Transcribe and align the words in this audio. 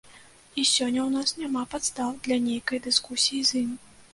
І 0.61 0.63
сёння 0.69 1.01
ў 1.03 1.09
нас 1.17 1.33
няма 1.41 1.63
падстаў 1.73 2.09
для 2.29 2.41
нейкай 2.49 2.83
дыскусіі 2.87 3.47
з 3.53 3.63
ім. 3.65 3.71